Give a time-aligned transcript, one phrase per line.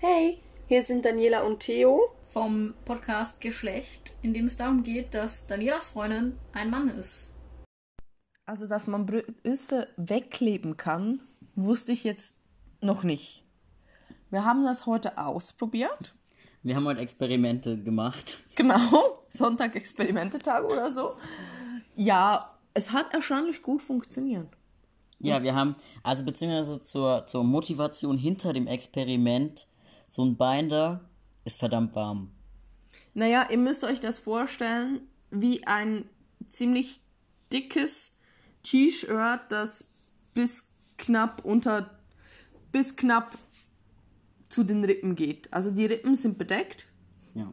[0.00, 2.14] Hey, hier sind Daniela und Theo.
[2.28, 7.34] vom Podcast Geschlecht, in dem es darum geht, dass Danielas Freundin ein Mann ist.
[8.46, 11.20] Also, dass man Brüste wegkleben kann,
[11.56, 12.36] wusste ich jetzt
[12.80, 13.42] noch nicht.
[14.30, 16.14] Wir haben das heute ausprobiert.
[16.62, 18.38] Wir haben heute Experimente gemacht.
[18.54, 21.16] Genau, Sonntag-Experimentetag oder so.
[21.96, 24.46] Ja, es hat erstaunlich gut funktioniert.
[25.18, 25.74] Ja, wir haben,
[26.04, 29.66] also beziehungsweise zur, zur Motivation hinter dem Experiment,
[30.08, 31.08] so ein Binder
[31.44, 32.30] ist verdammt warm.
[33.14, 35.00] Naja, ihr müsst euch das vorstellen
[35.30, 36.08] wie ein
[36.48, 37.00] ziemlich
[37.52, 38.12] dickes
[38.62, 39.86] T-Shirt, das
[40.34, 40.66] bis
[40.96, 41.98] knapp unter,
[42.72, 43.36] bis knapp
[44.48, 45.52] zu den Rippen geht.
[45.52, 46.86] Also die Rippen sind bedeckt
[47.34, 47.52] Ja.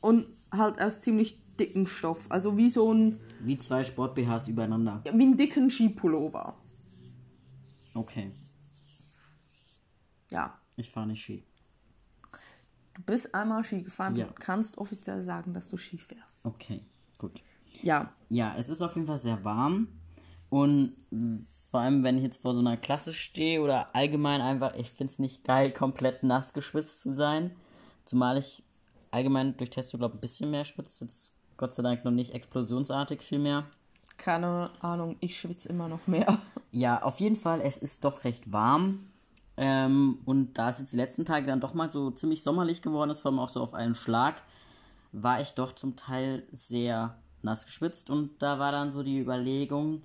[0.00, 2.30] und halt aus ziemlich dicken Stoff.
[2.30, 5.02] Also wie so ein, Wie zwei Sport-BHs übereinander.
[5.04, 6.56] wie einen dicken Skipullover.
[7.94, 8.32] Okay.
[10.30, 10.58] Ja.
[10.76, 11.44] Ich fahre nicht Ski.
[12.94, 14.26] Du bist einmal Ski gefahren Ja.
[14.26, 16.44] und kannst offiziell sagen, dass du Ski fährst.
[16.44, 16.82] Okay,
[17.18, 17.42] gut.
[17.82, 18.12] Ja.
[18.28, 19.88] Ja, es ist auf jeden Fall sehr warm.
[20.50, 20.94] Und
[21.70, 25.10] vor allem, wenn ich jetzt vor so einer Klasse stehe oder allgemein einfach, ich finde
[25.10, 27.52] es nicht geil, komplett nass geschwitzt zu sein.
[28.04, 28.62] Zumal ich
[29.10, 31.04] allgemein durch Testo, glaube ich, ein bisschen mehr schwitze.
[31.04, 33.64] Jetzt Gott sei Dank noch nicht explosionsartig viel mehr.
[34.18, 36.38] Keine Ahnung, ich schwitze immer noch mehr.
[36.70, 39.08] Ja, auf jeden Fall, es ist doch recht warm.
[39.56, 43.10] Ähm, und da es jetzt die letzten Tage dann doch mal so ziemlich sommerlich geworden
[43.10, 44.42] ist, vor allem auch so auf einen Schlag,
[45.12, 48.10] war ich doch zum Teil sehr nass geschwitzt.
[48.10, 50.02] Und da war dann so die Überlegung,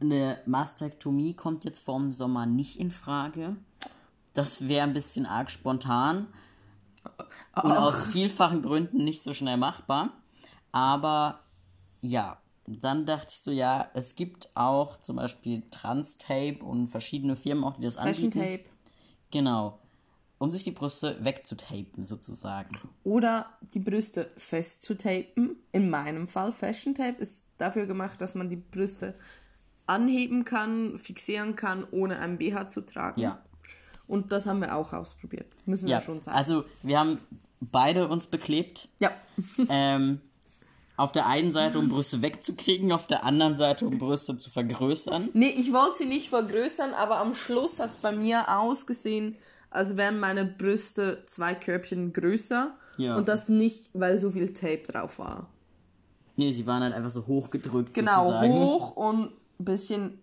[0.00, 3.56] eine Mastektomie kommt jetzt vorm Sommer nicht in Frage.
[4.34, 6.26] Das wäre ein bisschen arg spontan
[7.62, 10.10] und aus vielfachen Gründen nicht so schnell machbar.
[10.72, 11.40] Aber
[12.00, 17.64] ja, dann dachte ich so, ja, es gibt auch zum Beispiel Trans-Tape und verschiedene Firmen
[17.64, 18.40] auch, die das Fashion anbieten.
[18.40, 18.70] Tape.
[19.30, 19.78] Genau.
[20.38, 22.76] Um sich die Brüste wegzutapen, sozusagen.
[23.04, 25.56] Oder die Brüste festzutapen.
[25.72, 29.14] In meinem Fall Fashion Tape ist dafür gemacht, dass man die Brüste
[29.86, 33.20] anheben kann, fixieren kann, ohne ein BH zu tragen.
[33.20, 33.42] Ja.
[34.08, 35.46] Und das haben wir auch ausprobiert.
[35.66, 36.36] Müssen Ja, wir schon sagen.
[36.36, 37.18] also wir haben
[37.60, 38.88] beide uns beklebt.
[39.00, 39.10] ja.
[39.68, 40.20] ähm,
[41.02, 45.30] auf der einen Seite, um Brüste wegzukriegen, auf der anderen Seite, um Brüste zu vergrößern.
[45.32, 49.36] Nee, ich wollte sie nicht vergrößern, aber am Schluss hat es bei mir ausgesehen,
[49.70, 52.74] als wären meine Brüste zwei Körbchen größer.
[52.98, 53.16] Ja.
[53.16, 55.48] Und das nicht, weil so viel Tape drauf war.
[56.36, 57.94] Nee, sie waren halt einfach so hochgedrückt.
[57.94, 58.52] Genau, sozusagen.
[58.52, 60.18] hoch und ein bisschen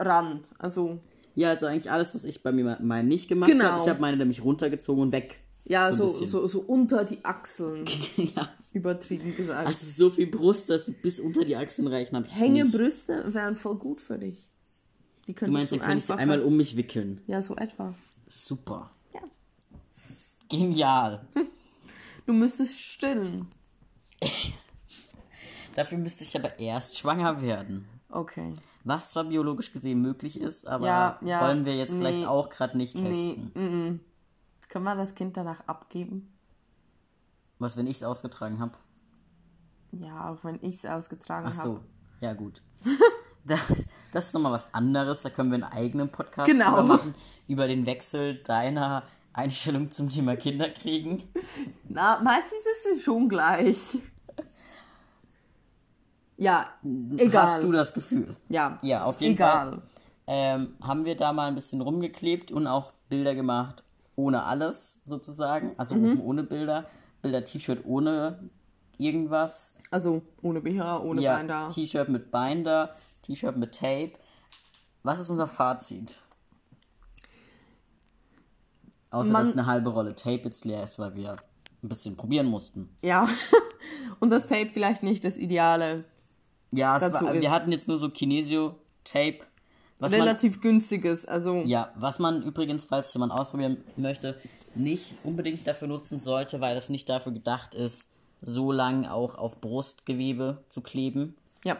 [0.00, 0.40] ran.
[0.58, 0.98] Also,
[1.34, 3.64] Ja, also eigentlich alles, was ich bei mir meine nicht gemacht Genau.
[3.64, 3.82] habe.
[3.82, 5.42] Ich habe meine nämlich runtergezogen und weg.
[5.64, 7.86] Ja, So so, so, so unter die Achseln,
[8.16, 8.48] ja.
[8.72, 9.66] übertrieben gesagt.
[9.66, 12.42] Also so viel Brust, dass sie bis unter die Achseln reichen, habe ich nicht.
[12.42, 14.50] Hängebrüste wären voll gut für dich.
[15.28, 16.22] Die Du meinst, du, dann kann ich sie einfach...
[16.22, 17.20] einmal um mich wickeln.
[17.26, 17.94] ja, so etwa.
[18.28, 18.90] Super.
[19.14, 19.20] Ja.
[20.48, 21.26] Genial.
[22.24, 23.48] Du müsstest stillen.
[25.74, 27.88] Dafür müsste ich aber erst schwanger werden.
[28.10, 28.54] Okay.
[28.84, 32.48] Was zwar biologisch gesehen möglich ist, aber Ja, ja, wollen wir jetzt nee, vielleicht auch
[32.48, 33.50] gerade nicht testen.
[33.54, 34.00] Nee,
[34.72, 36.32] Kann man das Kind danach abgeben?
[37.58, 38.72] Was, wenn ich es ausgetragen habe?
[39.90, 41.68] Ja, auch wenn ich es ausgetragen Ach habe.
[41.68, 41.80] so,
[42.20, 42.62] ja gut.
[43.44, 46.80] Das, das ist nochmal was anderes, da können wir einen eigenen Podcast Genau.
[46.84, 47.12] machen,
[47.48, 49.02] über den Wechsel deiner
[49.32, 51.24] Einstellung zum Thema Kinder kriegen.
[51.88, 53.76] Na, meistens ist es schon gleich.
[56.38, 56.68] Ja,
[57.18, 57.46] egal.
[57.56, 58.36] Hast du das Gefühl?
[58.48, 58.78] ja.
[58.82, 59.70] Ja, auf jeden egal.
[59.70, 59.82] Fall.
[60.26, 63.82] Ähm, haben wir da mal ein bisschen rumgeklebt und auch Bilder gemacht
[64.16, 65.72] ohne alles sozusagen.
[65.78, 66.04] Also Mhm.
[66.12, 66.86] oben ohne Bilder.
[67.22, 68.50] Bilder-T-Shirt ohne
[68.98, 69.74] irgendwas.
[69.90, 71.68] Also ohne BH, ohne ja, Binder.
[71.68, 74.12] T-Shirt mit Binder, T-Shirt mit Tape.
[75.02, 76.20] Was ist unser Fazit?
[79.10, 81.36] Außer Man- dass eine halbe Rolle Tape jetzt leer ist, weil wir
[81.82, 82.96] ein bisschen probieren mussten.
[83.02, 83.28] Ja.
[84.20, 86.04] Und das Tape vielleicht nicht das Ideale.
[86.70, 89.38] Ja, war, wir hatten jetzt nur so Kinesio-Tape.
[90.02, 91.26] Was man, Relativ günstiges.
[91.26, 94.36] Also ja, was man übrigens, falls jemand ausprobieren möchte,
[94.74, 98.08] nicht unbedingt dafür nutzen sollte, weil es nicht dafür gedacht ist,
[98.40, 101.36] so lang auch auf Brustgewebe zu kleben.
[101.64, 101.76] ja.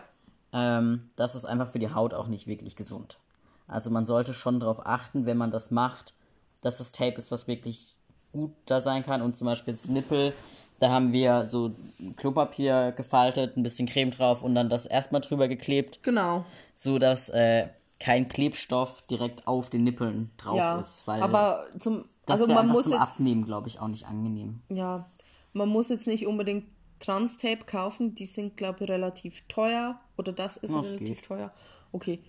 [0.52, 3.19] ähm, das ist einfach für die Haut auch nicht wirklich gesund.
[3.67, 6.14] Also man sollte schon darauf achten, wenn man das macht,
[6.61, 7.97] dass das Tape ist, was wirklich
[8.32, 9.23] gut da sein kann.
[9.23, 10.32] Und zum Beispiel das Nippel,
[10.79, 11.73] da haben wir so
[12.17, 16.44] Klopapier gefaltet, ein bisschen Creme drauf und dann das erstmal drüber geklebt, Genau.
[16.75, 17.69] so dass äh,
[18.02, 20.81] kein Klebstoff direkt auf den Nippeln drauf Ja.
[20.81, 21.06] ist.
[21.06, 24.60] Weil Aber zum das also man muss zum jetzt Abnehmen, glaube ich, auch nicht angenehm.
[24.69, 25.08] ja,
[25.52, 26.66] man muss jetzt nicht unbedingt
[27.00, 31.25] Trans-Tape kaufen, die sind glaube ich relativ teuer oder das ist Das relativ geht.
[31.26, 31.52] teuer.
[31.93, 32.20] Okay.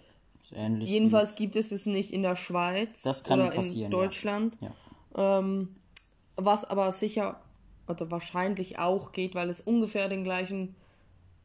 [0.52, 3.90] Jedenfalls gibt es es nicht in der Schweiz Das kann oder in ja.
[3.90, 4.58] Deutschland.
[4.60, 5.40] Ja.
[5.40, 5.76] Ähm,
[6.36, 7.40] was aber sicher
[7.88, 10.76] oder wahrscheinlich auch geht, weil es ungefähr den gleichen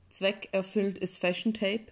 [0.09, 1.87] Zweck erfüllt, ist Fashion Tape.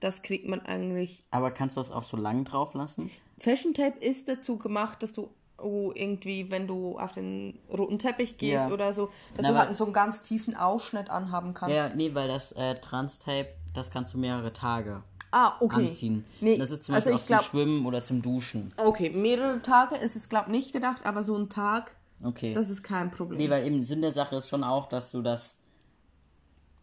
[0.00, 1.24] Das kriegt man eigentlich.
[1.30, 3.10] Aber kannst du das auch so lang drauf lassen?
[3.38, 8.38] Fashion Tape ist dazu gemacht, dass du oh, irgendwie, wenn du auf den roten Teppich
[8.38, 8.72] gehst Ja.
[8.72, 11.76] oder so, dass Na, du halt so einen ganz tiefen Ausschnitt anhaben kannst.
[11.76, 15.02] Ja, nee, weil das äh, Trans-Tape, das kannst du mehrere Tage
[15.32, 15.88] Ah, okay.
[15.88, 16.24] anziehen.
[16.40, 18.72] Nee, das ist zum also Beispiel ich auch glaub- zum Schwimmen oder zum Duschen.
[18.78, 21.94] Okay, mehrere Tage ist es, glaube nicht gedacht, aber so ein Tag,
[22.24, 22.52] Okay.
[22.54, 23.38] das ist kein Problem.
[23.38, 25.59] nee, weil eben Sinn der Sache ist schon auch, dass du das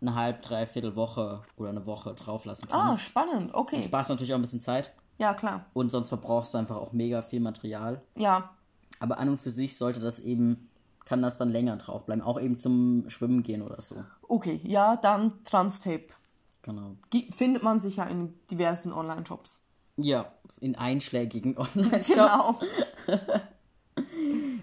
[0.01, 3.03] eine halb, dreiviertel Woche oder eine Woche drauf lassen ah, kannst.
[3.03, 3.81] spannend, okay.
[3.83, 5.65] Sparst natürlich auch ein bisschen Zeit Ja, klar.
[5.73, 8.01] und sonst verbrauchst du einfach auch mega viel Material.
[8.15, 8.51] Ja,
[8.99, 10.69] Aber an und für sich sollte das eben,
[11.05, 12.21] kann das dann länger drauf bleiben.
[12.21, 13.95] Auch eben zum Schwimmen gehen oder so.
[14.27, 14.59] okay.
[14.63, 16.07] Ja, dann Transtape.
[16.63, 16.95] Genau.
[17.13, 19.61] Die findet man sicher in diversen Online-Shops.
[19.95, 22.13] Ja, in einschlägigen Online-Shops.
[22.13, 22.59] Genau.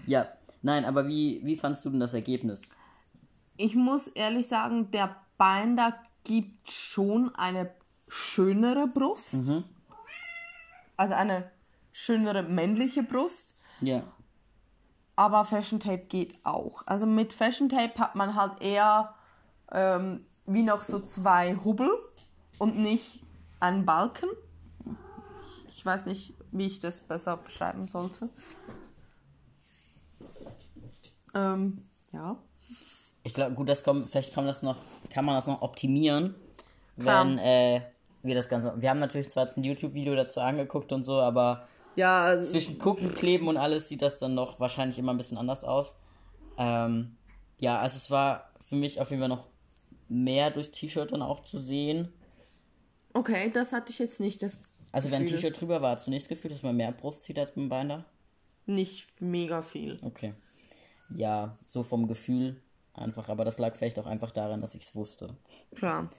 [0.05, 0.27] Ja,
[0.61, 2.69] nein, aber wie, wie fandst du denn das Ergebnis?
[3.57, 5.93] Ich muss ehrlich sagen, der Binder
[6.23, 7.71] gibt schon eine
[8.07, 9.35] schönere Brust.
[10.97, 11.51] Also eine
[11.91, 13.55] schönere männliche Brust.
[13.81, 14.03] Ja,
[15.17, 16.83] Aber Fashion Tape geht auch.
[16.87, 19.13] Also mit Fashion Tape hat man halt eher
[19.71, 21.89] ähm, wie noch so zwei Hubbel
[22.59, 23.23] und nicht
[23.59, 24.29] einen Balken.
[25.41, 28.29] Ich, ich weiß nicht, wie ich das besser beschreiben sollte.
[31.33, 32.37] Ähm, ja.
[33.25, 34.77] Ich glaube, gut, das kommt, vielleicht kann, das noch,
[35.09, 36.35] kann man das noch optimieren,
[36.99, 37.25] Klar.
[37.25, 37.81] wenn äh,
[38.21, 38.79] wir das Ganze.
[38.79, 43.13] Wir haben natürlich zwar jetzt ein YouTube-Video dazu angeguckt und so, aber Ja, zwischen Gucken,
[43.15, 45.97] Kleben und alles sieht das dann noch wahrscheinlich immer ein bisschen anders aus.
[46.57, 47.17] Ähm,
[47.59, 49.47] ja, also es war für mich auf jeden Fall noch
[50.07, 52.13] mehr durchs T-Shirt dann auch zu sehen.
[53.13, 54.43] okay, das hatte ich jetzt nicht.
[54.43, 54.59] Das
[54.91, 55.25] Also wenn ein.
[55.27, 58.05] T-Shirt drüber war, das Gefühl, dass man mehr Brust zieht als beim Binder?
[58.67, 59.97] Nicht mega viel.
[60.03, 60.35] Okay.
[61.09, 62.61] Ja, so vom Gefühl
[62.97, 65.35] einfach, aber das lag vielleicht auch einfach daran, dass ich es wusste.
[65.75, 66.09] Klar.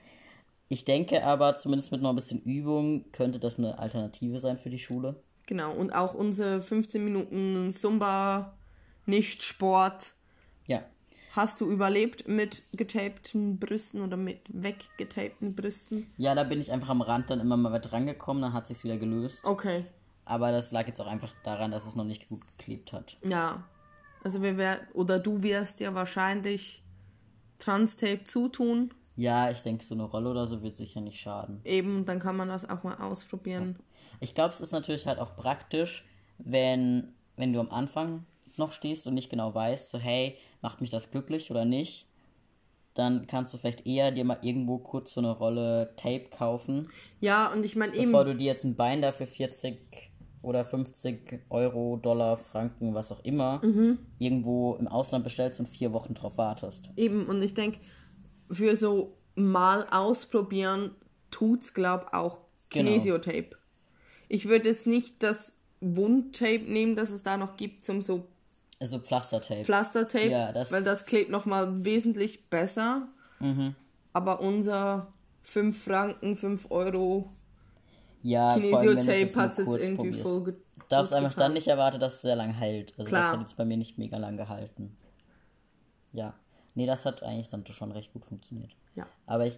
[0.69, 4.69] Ich denke aber, zumindest mit noch ein bisschen Übung, könnte das eine Alternative sein für
[4.69, 5.15] die Schule.
[5.45, 5.73] Genau.
[5.73, 8.53] Und auch unsere 15 Minuten Zumba,
[9.05, 10.13] nicht Sport.
[10.65, 10.83] Ja.
[11.31, 16.07] Hast du überlebt mit getapten Brüsten oder mit weggetapten Brüsten?
[16.17, 18.83] Ja, da bin ich einfach am Rand dann immer mal weit rangekommen, dann hat sich's
[18.83, 19.45] wieder gelöst.
[19.45, 19.85] Okay.
[20.25, 23.17] Aber das lag jetzt auch einfach daran, dass es noch nicht gut geklebt hat.
[23.23, 23.63] Ja.
[24.27, 26.83] Also wir werden, oder du wirst ja wahrscheinlich
[27.59, 28.93] Transtape zutun.
[29.15, 31.61] Ja, ich denke, so eine Rolle oder so wird sicher nicht schaden.
[31.63, 33.79] Eben, dann kann man das auch mal ausprobieren.
[34.19, 36.05] Ich glaube, es ist natürlich halt auch praktisch,
[36.39, 38.25] wenn, wenn du am Anfang
[38.57, 42.09] noch stehst und nicht genau weißt, so hey, macht mich das glücklich oder nicht,
[42.95, 46.89] dann kannst du vielleicht eher dir mal irgendwo kurz so eine Rolle Tape kaufen,
[47.21, 49.77] Ja, und ich meine eben, bevor du dir jetzt ein Bein dafür 40
[50.47, 53.61] oder 50 Euro, Dollar, Franken, was auch immer,
[54.19, 56.89] irgendwo im Ausland bestellst und vier Wochen drauf wartest.
[56.95, 57.79] eben, und ich denke,
[58.49, 60.91] für so mal ausprobieren
[61.31, 62.39] tut's, glaub auch
[62.69, 62.89] Genau.
[62.89, 63.51] Kinesiotape.
[64.29, 68.27] Ich würde jetzt nicht das Wundtape nehmen, das es da noch gibt, zum so
[68.79, 69.63] Also Pflastertape.
[69.63, 73.07] Pflastertape, Ja, das- weil das klebt nochmal wesentlich besser.
[73.39, 73.75] Mhm.
[74.13, 75.07] Aber unser
[75.43, 77.31] 5 Franken, 5 Euro
[78.23, 80.21] ja, Kinesiotape hat es jetzt irgendwie probierst.
[80.21, 80.53] voll ge
[80.89, 82.93] darfst einfach dann nicht erwarten, dass es sehr lang hält.
[82.97, 83.23] Also Klar.
[83.23, 84.95] das hat jetzt bei mir nicht mega lang gehalten.
[86.13, 86.33] Ja.
[86.75, 88.71] Nee, das hat eigentlich dann schon recht gut funktioniert.
[88.95, 89.05] Ja.
[89.25, 89.57] Aber ich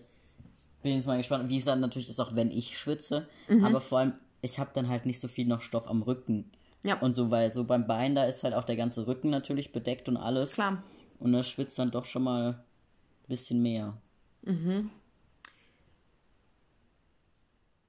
[0.81, 3.27] bin jetzt mal gespannt, wie es dann natürlich ist, auch wenn ich schwitze.
[3.47, 3.63] Mhm.
[3.63, 6.51] Aber vor allem, ich habe dann halt nicht so viel noch Stoff am Rücken.
[6.83, 6.99] Ja.
[6.99, 10.07] Und so, weil so beim Bein, da ist halt auch der ganze Rücken natürlich bedeckt
[10.07, 10.53] und alles.
[10.53, 10.81] Klar.
[11.19, 13.97] Und das schwitzt dann doch schon mal ein bisschen mehr.
[14.43, 14.89] Mhm.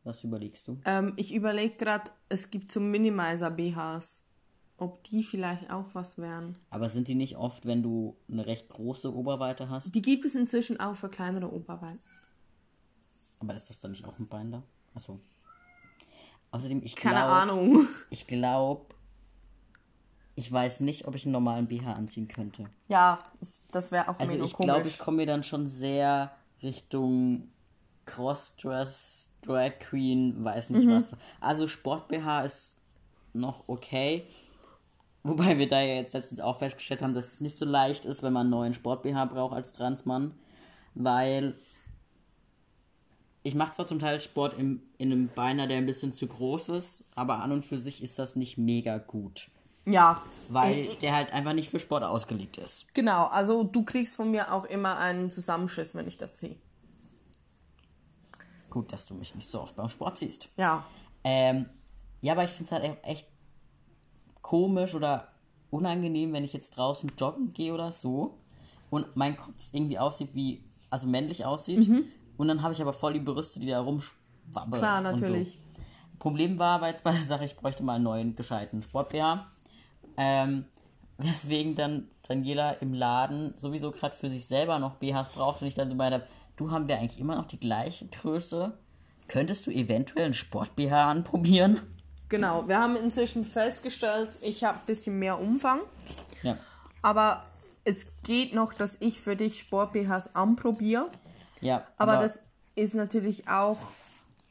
[0.05, 0.81] Was überlegst du?
[0.85, 4.25] Ähm, ich überlege gerade, es gibt so Minimizer-BHs.
[4.79, 6.57] Ob die vielleicht auch was wären.
[6.71, 9.95] Aber sind die nicht oft, wenn du eine recht große Oberweite hast?
[9.95, 12.01] Die gibt es inzwischen auch für kleinere Oberweiten.
[13.41, 14.63] Aber ist das dann nicht auch ein Binder?
[14.95, 15.21] Achso.
[16.51, 17.87] Außerdem, ich Keine glaub, Ahnung.
[18.11, 18.87] Ich glaube,
[20.35, 22.71] ich weiß nicht, ob ich einen normalen BH anziehen könnte.
[22.89, 23.19] Ja,
[23.73, 27.49] das wäre auch Also ich glaube, ich komme mir dann schon sehr Richtung
[28.07, 30.93] Crossdress, Drag Queen, weiß nicht Mhm.
[30.97, 31.11] was.
[31.41, 32.77] Also Sport BH ist
[33.33, 34.25] noch okay.
[35.23, 38.23] Wobei wir da ja jetzt letztens auch festgestellt haben, dass es nicht so leicht ist,
[38.23, 40.35] wenn man einen neuen Sport BH braucht als Transmann.
[40.95, 41.55] Weil
[43.43, 46.71] ich mache zwar zum Teil Sport im, in einem Beiner, der ein bisschen zu groß
[46.71, 49.51] ist, aber an und für sich ist das nicht mega gut.
[49.87, 52.87] ja, Weil der halt einfach nicht für Sport ausgelegt ist.
[52.95, 53.27] genau.
[53.27, 56.57] Also du kriegst von mir auch immer einen Zusammenschiss, wenn ich das sehe.
[58.71, 60.49] Gut, dass du mich nicht so oft beim Sport siehst.
[60.57, 60.85] Ja.
[61.25, 61.67] Ähm,
[62.23, 63.27] ja, aber ich finde es halt e- echt
[64.43, 65.29] komisch oder
[65.71, 68.39] unangenehm, wenn ich jetzt draußen joggen gehe oder so
[68.91, 71.87] und mein Kopf irgendwie aussieht wie, also männlich aussieht.
[72.37, 74.71] Und dann habe ich aber voll die Brüste, die da rumschwabbeln.
[74.71, 74.75] Mhm.
[74.75, 75.53] Klar, natürlich.
[75.75, 75.83] So.
[76.19, 79.47] Problem war aber jetzt bei der Sache, ich bräuchte mal einen neuen gescheiten Sport-BH.
[80.17, 80.65] Ähm,
[81.19, 85.75] weswegen dann Daniela im Laden sowieso gerade für sich selber noch BHs braucht und ich
[85.75, 86.27] dann so meine,
[86.61, 88.77] du haben wir eigentlich immer noch die gleiche Größe.
[89.29, 91.81] Könntest du eventuell einen Sport-BH anprobieren?
[92.29, 95.81] Genau, wir haben inzwischen festgestellt, ich habe ein bisschen mehr Umfang,
[96.43, 96.57] Ja.
[97.03, 97.41] aber
[97.85, 101.09] es geht noch, dass ich für dich Sport-BHs anprobiere.
[101.61, 101.87] Ja.
[101.97, 102.39] Aber das
[102.77, 103.79] ist natürlich auch,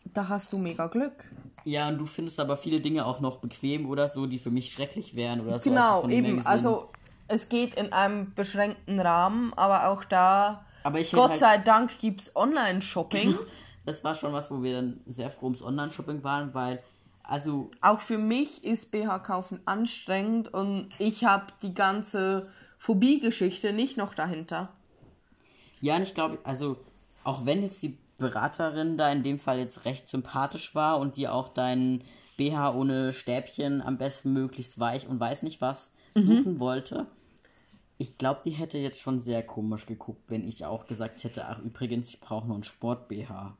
[0.05, 1.25] da hast du mega Glück.
[1.63, 4.71] Ja, und du findest aber viele Dinge auch noch bequem oder so, die für mich
[4.71, 5.69] schrecklich wären oder so.
[5.69, 6.45] Genau, also her eben.
[6.45, 6.89] Also
[7.27, 11.99] es geht in einem beschränkten Rahmen, aber auch da, Aber ich Gott halt- sei Dank,
[11.99, 13.35] gibt es Online-Shopping.
[13.85, 16.83] Das war schon was, wo wir dann sehr froh ums Online-Shopping waren, weil,
[17.23, 24.13] also, auch für mich ist BH-Kaufen anstrengend und ich habe die ganze Phobie-Geschichte nicht noch
[24.13, 24.69] dahinter.
[25.81, 26.75] ja, und ich glaube, also,
[27.23, 31.27] auch wenn jetzt die Beraterin da in dem Fall jetzt recht sympathisch war und die
[31.27, 32.03] auch deinen
[32.37, 37.07] BH ohne Stäbchen am besten möglichst weich und weiß nicht was suchen wollte,
[38.01, 41.59] ich glaube, die hätte jetzt schon sehr komisch geguckt, wenn ich auch gesagt hätte, ach
[41.59, 43.55] übrigens, ich brauche nur einen Sport-BH.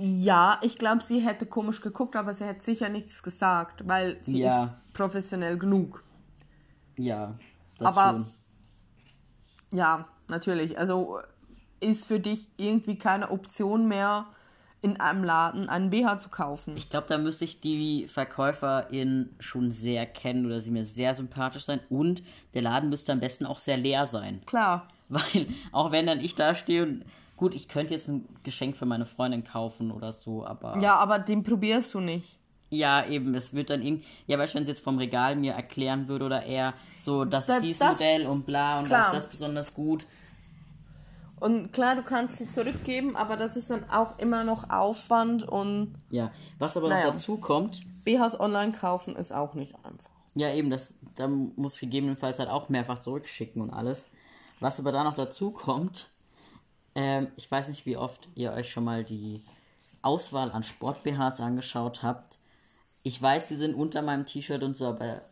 [0.00, 4.40] Ja, ich glaube, sie hätte komisch geguckt, aber sie hätte sicher nichts gesagt, weil sie
[4.40, 4.64] Ja.
[4.64, 6.02] ist professionell genug.
[6.96, 7.38] Ja,
[7.78, 8.26] das Aber- schon.
[9.78, 10.78] Ja, natürlich.
[10.78, 11.20] Also
[11.80, 14.26] ist für dich irgendwie keine Option mehr,
[14.80, 16.76] in einem Laden einen BH zu kaufen.
[16.76, 21.64] Ich glaube, da müsste ich die Verkäuferin schon sehr kennen oder sie mir sehr sympathisch
[21.64, 22.22] sein und
[22.54, 24.40] der Laden müsste am besten auch sehr leer sein.
[24.46, 24.88] Klar.
[25.08, 27.04] Weil, auch wenn dann ich da stehe und
[27.36, 31.18] gut, ich könnte jetzt ein Geschenk für meine Freundin kaufen oder so, aber Ja, aber
[31.18, 32.38] den probierst du nicht.
[32.70, 35.52] ja, eben, es wird dann irgendwie, ja, weißt du, wenn sie jetzt vom Regal mir
[35.54, 39.06] erklären würde oder eher so, das Da- ist dieses das- Modell und bla und das
[39.06, 40.06] ist das besonders gut.
[41.40, 45.94] Und klar, du kannst sie zurückgeben, aber das ist dann auch immer noch Aufwand und
[46.10, 47.06] Ja, was aber Naja.
[47.06, 50.10] noch dazu kommt, BHs online kaufen ist auch nicht einfach.
[50.34, 54.04] Ja, eben, das, da muss ich gegebenenfalls halt auch mehrfach zurückschicken und alles.
[54.60, 56.10] Was aber da noch dazu kommt,
[56.94, 59.40] ähm, ich weiß nicht, wie oft ihr euch schon mal die
[60.02, 62.38] Auswahl an Sport-BHs angeschaut habt.
[63.02, 65.22] Ich weiß, sie sind unter meinem T-Shirt und so, aber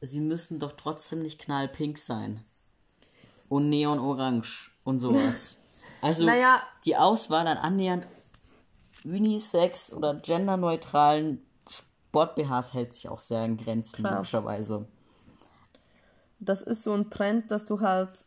[0.00, 2.44] sie müssen doch trotzdem nicht knallpink sein.
[3.48, 5.54] Und neonorange und sowas.
[6.00, 6.62] Also, Naja.
[6.84, 8.06] die Auswahl an annähernd
[9.04, 14.14] unisex oder genderneutralen Sport-BHs hält sich auch sehr in Grenzen, Klar.
[14.14, 14.86] logischerweise.
[16.38, 18.26] Das ist so ein Trend, dass du halt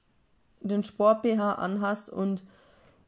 [0.59, 2.43] den Sport-BH anhast und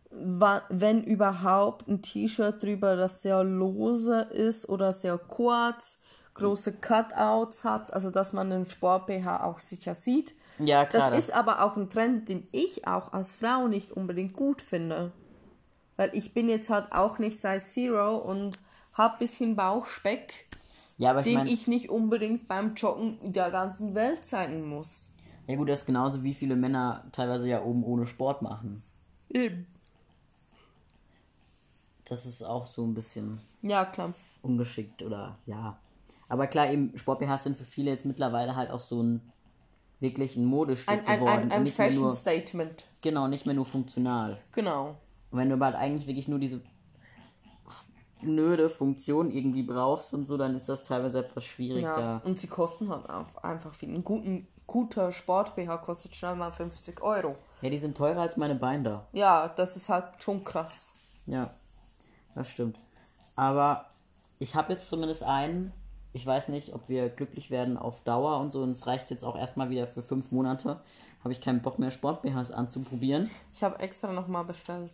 [0.10, 5.98] wenn überhaupt ein T-Shirt drüber, das sehr lose ist oder sehr kurz,
[6.36, 10.36] große Cutouts hat, also dass man den Sport-BH auch sicher sieht.
[10.60, 11.10] Ja, klar.
[11.12, 15.12] das ist aber auch ein Trend, den ich auch als Frau nicht unbedingt gut finde.
[15.96, 18.60] Weil ich bin jetzt halt auch nicht Size Zero und
[18.94, 20.48] hab bisschen Bauchspeck,
[20.98, 25.12] ja, ich den meine, ich nicht unbedingt beim Joggen der ganzen Welt zeigen muss.
[25.48, 28.84] ja gut, das ist genauso wie viele Männer teilweise ja oben ohne Sport machen.
[29.30, 29.66] Eben.
[32.06, 34.14] Das ist auch so ein bisschen Ja, klar.
[34.42, 35.80] ungeschickt oder ja.
[36.30, 39.22] Aber klar, eben Sport-BHs sind für viele jetzt mittlerweile halt auch so ein
[40.04, 41.40] wirklich ein Modestück Ein, ein, geworden.
[41.44, 42.86] ein, ein nicht mehr Fashion nur, Statement.
[43.02, 44.38] genau, nicht mehr nur funktional.
[44.52, 44.90] Genau.
[45.32, 46.62] Und wenn du aber halt eigentlich wirklich nur diese
[48.20, 52.18] schnöde Funktion irgendwie brauchst und so, dann ist das teilweise etwas schwierig Ja.
[52.24, 53.90] Und sie kosten halt auch einfach viel.
[53.90, 57.36] Ein guten, guter Sport-BH kostet schnell mal 50 Euro.
[57.62, 59.08] Ja, die sind teurer als meine Binder.
[59.14, 60.94] Ja, das ist halt schon krass.
[61.26, 61.52] Ja,
[62.36, 62.78] das stimmt.
[63.36, 63.86] Aber
[64.40, 65.72] ich habe jetzt zumindest einen.
[66.14, 68.62] Ich weiß nicht, ob wir glücklich werden auf Dauer und so.
[68.62, 70.80] Und es reicht jetzt auch erstmal wieder für fünf Monate.
[71.24, 73.30] Habe ich keinen Bock mehr, Sport-BHs anzuprobieren.
[73.52, 74.92] Ich habe extra nochmal bestellt.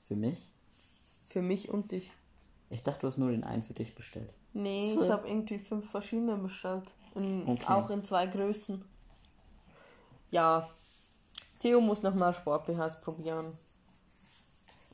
[0.00, 0.50] Für mich.
[1.26, 2.10] Für mich und dich.
[2.70, 4.32] Ich dachte, du hast nur den einen für dich bestellt.
[4.54, 5.02] Nee, So.
[5.04, 6.94] ich habe irgendwie fünf verschiedene bestellt.
[7.14, 7.66] In, Okay.
[7.68, 8.82] Auch in zwei Größen.
[10.30, 10.68] Ja.
[11.60, 13.52] Theo muss nochmal Sport-BHs probieren.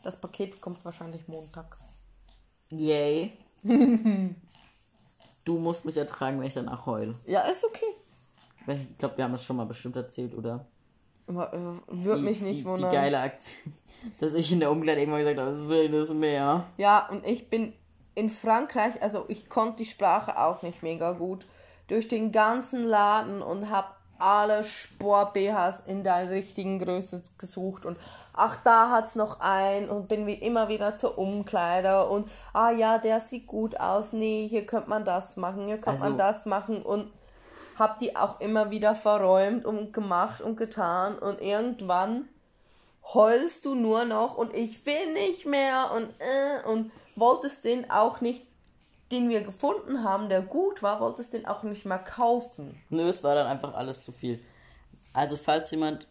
[0.03, 1.77] Das Paket kommt wahrscheinlich Montag.
[2.71, 3.33] Yay.
[5.49, 7.15] du musst mich ertragen, wenn ich danach heule.
[7.27, 7.87] Ja, ist okay.
[8.67, 10.67] Ich glaube, wir haben das schon mal bestimmt erzählt, oder?
[11.27, 12.91] Äh, Würde mich nicht die, wundern.
[12.91, 13.73] Die geile Aktion,
[14.21, 16.67] dass ich in der Umkleide immer gesagt habe, es will das mehr.
[16.77, 17.73] Ja, und ich bin
[18.15, 21.47] in Frankreich, also ich konnte die Sprache auch nicht mega gut,
[21.87, 23.89] durch den ganzen Laden und habe
[24.19, 27.87] alle Sport-BHs in der richtigen Größe gesucht.
[27.87, 27.97] Und
[28.33, 32.99] ach, da hat's noch ein und bin wie immer wieder zur Umkleider und ah ja,
[32.99, 36.47] der sieht gut aus, nee, hier könnte man das machen, hier könnte Also- man das
[36.47, 36.83] machen.
[36.83, 37.11] Und
[37.79, 41.17] hab die auch immer wieder verräumt und gemacht und getan.
[41.19, 42.29] Und irgendwann
[43.15, 48.21] heulst du nur noch und ich will nicht mehr und äh, und wolltest den auch
[48.21, 48.45] nicht,
[49.11, 52.81] den wir gefunden haben, der gut war, wolltest den auch nicht mehr kaufen.
[52.91, 54.39] Nö, es war dann einfach alles zu viel.
[55.13, 56.07] Also falls jemand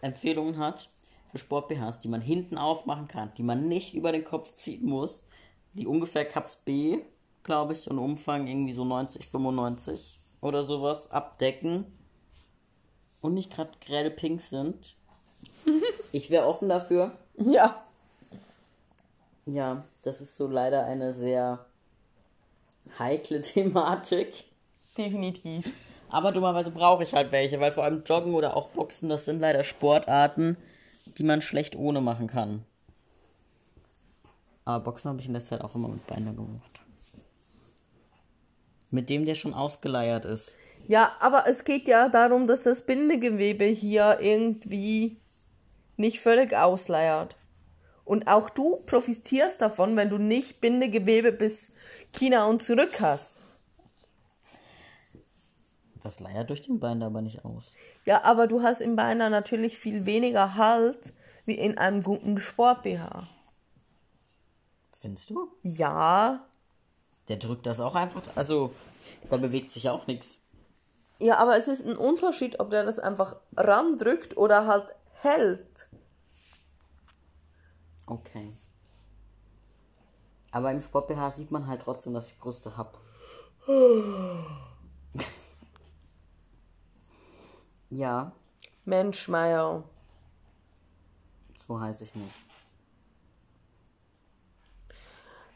[0.00, 0.88] Empfehlungen hat
[1.30, 5.28] für Sport-BHs, die man hinten aufmachen kann, die man nicht über den Kopf ziehen muss,
[5.74, 6.98] die ungefähr Cups B,
[7.44, 11.86] glaube ich, und Umfang irgendwie so 90, 95 oder sowas abdecken
[13.20, 14.96] und nicht gerade grell pink sind.
[16.12, 17.12] ich wäre offen dafür.
[17.36, 17.84] Ja.
[19.46, 21.64] Ja, das ist so leider eine sehr
[22.98, 24.44] heikle Thematik.
[24.96, 25.72] Definitiv.
[26.10, 29.40] Aber dummerweise brauche ich halt welche, weil vor allem Joggen oder auch Boxen, das sind
[29.40, 30.56] leider Sportarten,
[31.18, 32.64] die man schlecht ohne machen kann.
[34.64, 36.80] Aber Boxen habe ich in der Zeit auch immer mit Beiner gemacht.
[38.90, 40.56] Mit dem, der schon ausgeleiert ist.
[40.86, 45.18] Ja, aber es geht ja darum, dass das Bindegewebe hier irgendwie
[45.96, 47.36] nicht völlig ausleiert.
[48.08, 51.72] Und auch du profitierst davon, wenn du nicht Bindegewebe bis
[52.14, 53.44] China und zurück hast.
[56.02, 57.70] Das leiert durch den Bein aber nicht aus.
[58.06, 61.12] Ja, aber du hast im Beiner natürlich viel weniger Halt
[61.44, 63.28] wie in einem guten Sport-BH.
[64.98, 65.50] Findest du?
[65.62, 66.46] Ja.
[67.28, 68.22] Der drückt das auch einfach.
[68.36, 68.72] Also,
[69.28, 70.38] da bewegt sich auch nichts.
[71.18, 75.87] Ja, aber es ist ein Unterschied, ob der das einfach randrückt oder halt hält.
[78.08, 78.52] Okay.
[80.50, 82.98] Aber im Sport-BH sieht man halt trotzdem, dass ich Brüste hab.
[87.90, 88.32] ja,
[88.86, 89.84] Mensch, Meier.
[91.66, 92.36] so heiße ich nicht.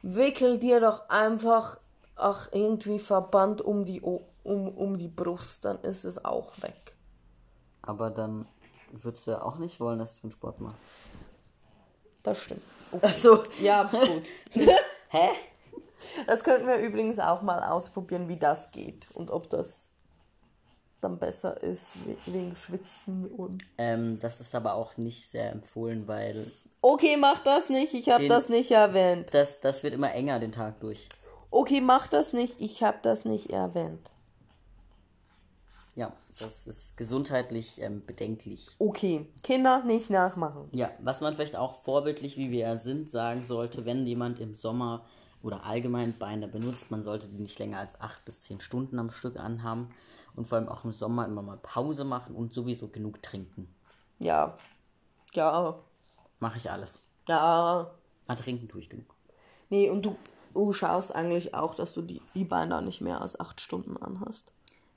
[0.02, 1.78] Wickel dir doch einfach
[2.16, 6.96] ach, irgendwie Verband um die, O- um, um die Brust, dann ist es auch weg.
[7.82, 8.46] Aber dann
[8.92, 10.76] würdest du ja auch nicht wollen, dass ich den Sport mache.
[12.22, 12.62] Das stimmt.
[13.00, 14.28] Also, Ja, gut.
[15.08, 15.28] hä?
[16.26, 19.90] Das könnten wir übrigens auch mal ausprobieren, wie das geht und ob das
[21.00, 23.64] dann besser ist we- wegen Schwitzen und.
[23.78, 26.46] Ähm, das ist aber auch nicht sehr empfohlen, weil
[26.80, 29.32] Okay, mach das nicht, ich habe das nicht erwähnt.
[29.34, 31.08] das, das wird immer enger den Tag durch.
[31.50, 34.10] Okay, mach das nicht, ich habe das nicht erwähnt.
[35.94, 38.68] Ja, das ist gesundheitlich ähm, bedenklich.
[38.78, 40.68] Okay, Kinder nicht nachmachen.
[40.72, 44.54] Ja, was man vielleicht auch vorbildlich, wie wir ja sind, sagen sollte, wenn jemand im
[44.54, 45.04] Sommer
[45.42, 49.10] oder allgemein Beine benutzt, man sollte die nicht länger als 8 bis 10 Stunden am
[49.10, 49.90] Stück anhaben
[50.34, 53.68] und vor allem auch im Sommer immer mal Pause machen und sowieso genug trinken.
[54.18, 54.56] Ja.
[55.34, 55.78] Ja.
[56.40, 57.00] Mache ich alles.
[57.28, 57.90] Ja.
[58.26, 59.14] Mal trinken tue ich genug.
[59.68, 60.16] Nee, und du,
[60.54, 64.52] du schaust eigentlich auch, dass du die E-Beine nicht mehr als acht Stunden anhast.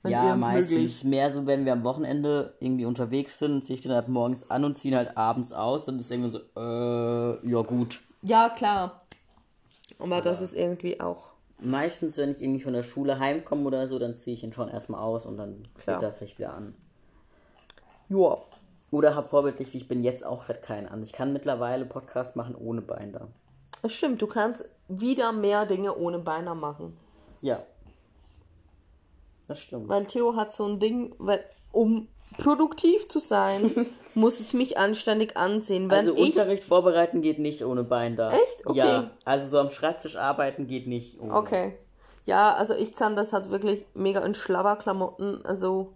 [0.06, 3.92] Wenn ja, meistens mehr so, wenn wir am Wochenende irgendwie unterwegs sind, ziehe ich den
[3.92, 7.62] halt morgens an und ziehe ihn halt abends aus und ist irgendwie so, äh, ja
[7.62, 8.00] gut.
[8.22, 9.02] Ja, klar.
[9.98, 11.32] Aber das ist irgendwie auch.
[11.58, 14.68] Meistens, wenn ich irgendwie von der Schule heimkomme oder so, dann ziehe ich ihn schon
[14.68, 15.98] erstmal aus und dann Klar.
[15.98, 16.74] später vielleicht wieder an.
[18.08, 18.42] Joa.
[18.90, 21.02] Oder hab vorbildlich, wie ich bin, jetzt auch gerade keinen an.
[21.02, 23.28] Ich kann mittlerweile Podcast machen ohne Binder.
[23.82, 26.96] Das stimmt, du kannst wieder mehr Dinge ohne Beine machen.
[27.40, 27.62] Ja.
[29.48, 29.88] Das stimmt.
[29.88, 35.36] Weil Theo hat so ein Ding, weil, um produktiv zu sein, muss ich mich anständig
[35.36, 35.90] ansehen.
[35.90, 36.36] Wenn Also ich.
[36.36, 38.32] Unterricht vorbereiten geht nicht ohne Binder.
[38.32, 38.66] Echt?
[38.66, 38.78] Okay.
[38.78, 41.34] Ja, also so am Schreibtisch arbeiten geht nicht ohne.
[41.34, 41.76] Okay.
[42.24, 45.46] Ja, also ich kann das halt wirklich mega in Schlabberklamotten.
[45.46, 45.92] Also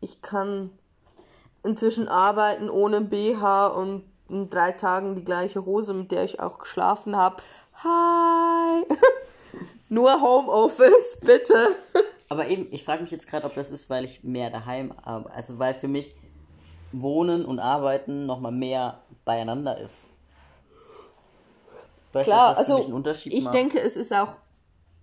[0.00, 0.70] ich kann
[1.64, 6.58] inzwischen arbeiten ohne BH und in drei Tagen die gleiche Hose, mit der ich auch
[6.58, 7.36] geschlafen habe.
[7.82, 8.84] Hi!
[9.88, 11.68] Nur Homeoffice, bitte.
[12.28, 15.34] Aber eben, ich frage mich jetzt gerade, ob das ist, weil ich mehr daheim arbeite.
[15.34, 16.12] Also weil für mich
[16.92, 20.06] Wohnen und Arbeiten nochmal mehr beieinander ist.
[22.12, 23.54] Weißt du, Klar, für also mich einen Unterschied ich macht?
[23.54, 24.36] denke, es ist auch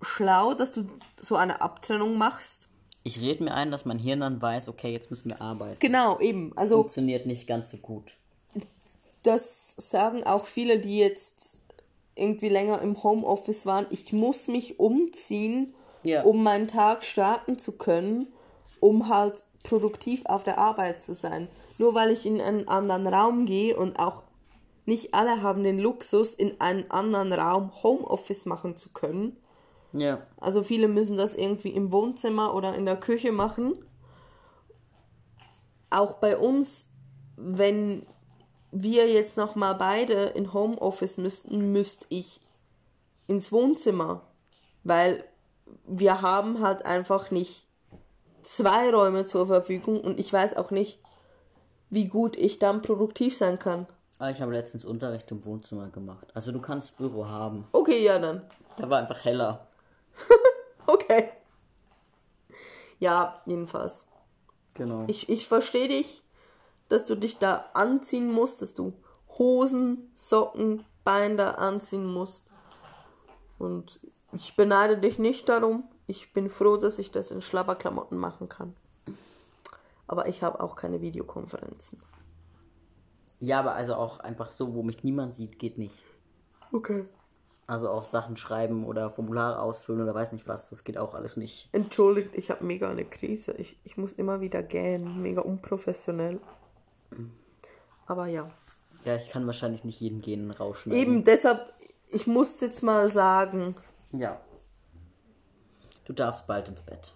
[0.02, 0.88] schlau, dass du
[1.20, 2.68] so eine Abtrennung machst.
[3.04, 5.78] Ich rede mir ein, dass mein Hirn dann weiß, okay, jetzt müssen wir arbeiten.
[5.80, 6.54] Genau, eben.
[6.56, 8.16] Also Funktioniert nicht ganz so gut.
[9.22, 11.62] das sagen auch viele, die jetzt
[12.16, 13.86] irgendwie länger im Homeoffice waren.
[13.92, 16.24] Ich muss mich umziehen, Ja.
[16.24, 18.28] um meinen Tag starten zu können,
[18.80, 21.48] um halt produktiv auf der Arbeit zu sein.
[21.78, 24.24] Nur weil ich in einen anderen Raum gehe und auch
[24.86, 29.36] nicht alle haben den Luxus, in einen anderen Raum Homeoffice machen zu können.
[29.94, 30.20] Ja.
[30.38, 33.74] Also viele müssen das irgendwie im Wohnzimmer oder in der Küche machen.
[35.89, 36.89] Auch bei uns,
[37.36, 38.06] wenn
[38.72, 42.41] wir jetzt noch mal beide in Homeoffice müssten, müsste ich
[43.28, 44.22] ins Wohnzimmer,
[44.84, 45.24] weil
[45.86, 47.67] wir haben halt einfach nicht
[48.41, 50.99] zwei Räume zur Verfügung und ich weiß auch nicht,
[51.89, 53.88] wie gut ich dann produktiv sein kann.
[54.19, 56.28] Ah, Ich habe letztens Unterricht im Wohnzimmer gemacht.
[56.34, 57.67] Also du kannst Büro haben.
[57.71, 58.41] Okay, ja dann.
[58.78, 59.67] Da war einfach heller.
[60.88, 61.30] Okay.
[62.99, 64.06] Ja, jedenfalls.
[64.75, 65.06] Genau.
[65.08, 66.23] Ich, ich verstehe dich,
[66.89, 68.93] dass du dich da anziehen musst, dass du
[69.38, 72.51] Hosen, Socken, Binder anziehen musst.
[73.58, 73.99] Und
[74.36, 75.84] ich beneide dich nicht darum.
[76.08, 78.76] Ich bin froh, dass ich das in Schlabberklamotten machen kann.
[80.08, 82.02] Aber ich habe auch keine Videokonferenzen.
[83.39, 86.04] Ja, aber also auch einfach so, wo mich niemand sieht, geht nicht.
[86.71, 87.06] Okay.
[87.67, 91.36] Also auch Sachen schreiben oder Formulare ausfüllen oder weiß nicht was, das geht auch alles
[91.36, 91.69] nicht.
[91.71, 93.54] Entschuldigt, ich habe mega eine Krise.
[93.54, 95.21] Ich, ich muss immer wieder gähnen.
[95.21, 96.39] Mega unprofessionell.
[98.06, 98.52] Aber ja.
[99.04, 101.02] Ja, ich kann wahrscheinlich nicht jeden Genen rausschneiden.
[101.02, 101.71] Eben deshalb,
[102.10, 103.76] ich muss jetzt mal sagen,
[104.19, 104.39] Ja.
[106.06, 107.13] Du darfst bald ins Bett.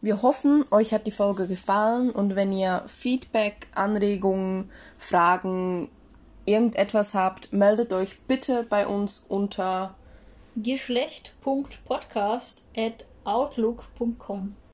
[0.00, 5.88] Wir hoffen, euch hat die Folge gefallen und wenn ihr Feedback, Anregungen, Fragen,
[6.44, 9.94] irgendetwas habt, meldet euch bitte bei uns unter
[10.56, 14.56] Geschlecht.podcast at outlook.com